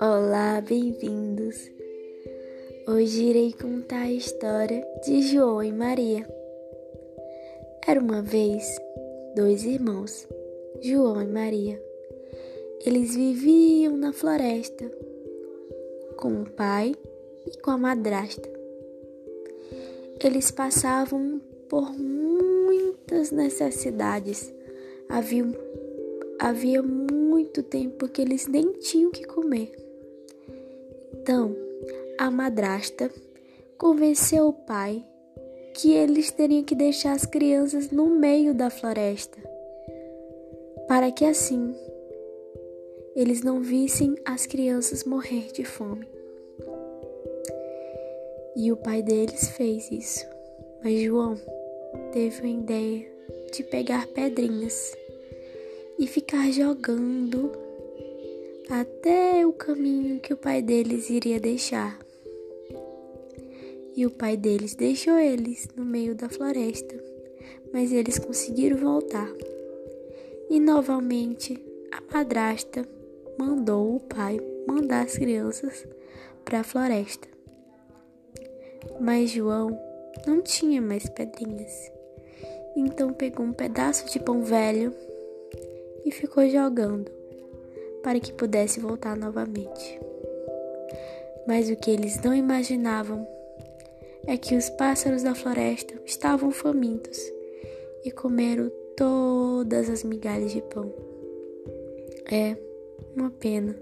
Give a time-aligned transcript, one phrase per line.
[0.00, 1.70] Olá, bem-vindos!
[2.88, 6.26] Hoje irei contar a história de João e Maria.
[7.86, 8.64] Era uma vez
[9.36, 10.26] dois irmãos,
[10.82, 11.80] João e Maria.
[12.84, 14.90] Eles viviam na floresta
[16.16, 16.96] com o pai
[17.46, 18.48] e com a madrasta.
[20.24, 21.92] Eles passavam por
[23.06, 24.52] muitas necessidades.
[25.08, 25.44] Havia,
[26.40, 29.72] havia muito tempo que eles nem tinham que comer.
[31.14, 31.56] Então,
[32.18, 33.10] a madrasta
[33.78, 35.04] convenceu o pai
[35.74, 39.38] que eles teriam que deixar as crianças no meio da floresta,
[40.88, 41.74] para que assim
[43.14, 46.08] eles não vissem as crianças morrer de fome.
[48.56, 50.26] E o pai deles fez isso.
[50.82, 51.36] Mas João
[52.12, 53.12] teve a ideia
[53.52, 54.96] de pegar pedrinhas
[55.98, 57.52] e ficar jogando
[58.68, 61.98] até o caminho que o pai deles iria deixar.
[63.94, 67.02] E o pai deles deixou eles no meio da floresta,
[67.72, 69.32] mas eles conseguiram voltar.
[70.50, 71.58] E novamente
[71.90, 72.86] a madrasta
[73.38, 75.86] mandou o pai mandar as crianças
[76.44, 77.28] para a floresta.
[79.00, 79.85] Mas João
[80.26, 81.90] não tinha mais pedrinhas.
[82.76, 84.94] Então pegou um pedaço de pão velho
[86.04, 87.10] e ficou jogando
[88.02, 89.98] para que pudesse voltar novamente.
[91.46, 93.26] Mas o que eles não imaginavam
[94.26, 97.18] é que os pássaros da floresta estavam famintos
[98.04, 100.92] e comeram todas as migalhas de pão.
[102.30, 102.56] É
[103.16, 103.76] uma pena.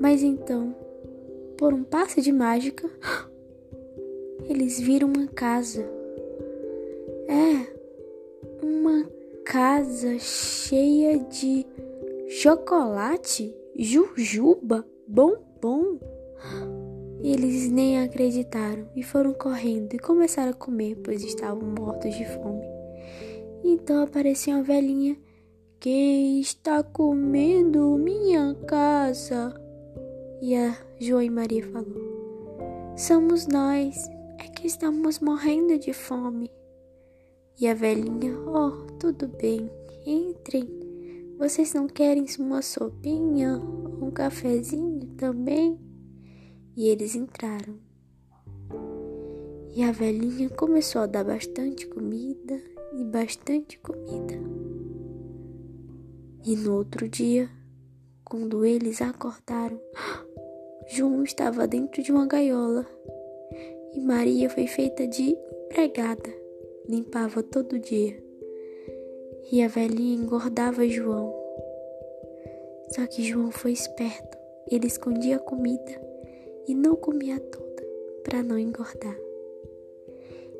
[0.00, 0.74] Mas então,
[1.56, 2.88] por um passe de mágica,
[4.48, 5.84] eles viram uma casa.
[7.28, 9.08] É, uma
[9.44, 11.66] casa cheia de
[12.28, 15.98] chocolate, jujuba, bombom.
[17.22, 22.62] Eles nem acreditaram e foram correndo e começaram a comer, pois estavam mortos de fome.
[23.64, 25.16] Então apareceu uma velhinha.
[25.80, 29.54] Quem está comendo minha casa?
[30.42, 33.96] E a João e Maria falou: Somos nós,
[34.38, 36.50] é que estamos morrendo de fome.
[37.60, 39.70] E a velhinha: Oh, tudo bem,
[40.06, 40.68] entrem.
[41.38, 45.78] Vocês não querem uma sopinha ou um cafezinho também?
[46.76, 47.78] E eles entraram.
[49.74, 52.60] E a velhinha começou a dar bastante comida
[52.92, 54.34] e bastante comida.
[56.46, 57.50] E no outro dia,
[58.24, 59.80] quando eles acordaram,
[60.88, 62.86] João estava dentro de uma gaiola
[63.94, 65.36] e Maria foi feita de
[65.68, 66.30] empregada,
[66.88, 68.24] limpava todo dia
[69.50, 71.34] e a velhinha engordava João.
[72.90, 74.38] Só que João foi esperto.
[74.70, 76.00] Ele escondia a comida
[76.66, 77.86] e não comia toda
[78.22, 79.16] para não engordar.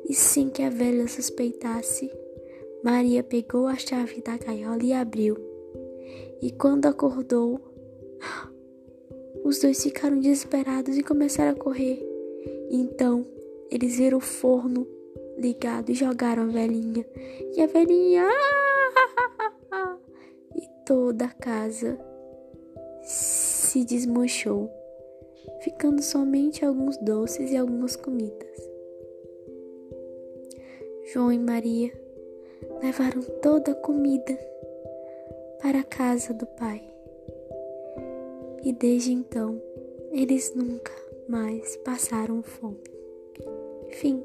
[0.07, 2.11] E sem que a velha suspeitasse,
[2.83, 5.35] Maria pegou a chave da gaiola e abriu.
[6.41, 7.59] E quando acordou,
[9.43, 12.14] os dois ficaram desesperados e começaram a correr.
[12.69, 13.25] Então,
[13.71, 14.87] eles viram o forno
[15.37, 17.05] ligado e jogaram a velhinha.
[17.55, 18.25] E a velhinha.
[18.27, 18.55] Ah!
[20.85, 21.99] toda a casa
[23.01, 24.69] se desmanchou,
[25.61, 28.69] ficando somente alguns doces e algumas comidas.
[31.11, 31.91] João e Maria
[32.83, 34.37] levaram toda a comida
[35.61, 36.83] para a casa do pai.
[38.63, 39.61] E desde então,
[40.11, 40.91] eles nunca
[41.27, 42.83] mas passaram fome.
[43.91, 44.23] Fim.